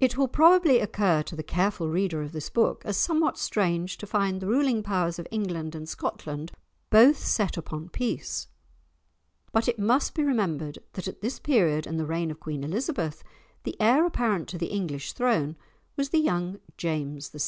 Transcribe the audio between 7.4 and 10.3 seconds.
set upon peace; but it must be